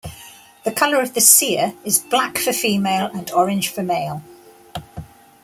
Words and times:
The 0.63 0.71
colour 0.71 0.99
of 0.99 1.13
the 1.13 1.21
cere 1.21 1.75
is 1.85 1.99
black 1.99 2.39
for 2.39 2.53
female 2.53 3.11
and 3.13 3.29
orange 3.29 3.69
for 3.69 3.83
male. 3.83 4.23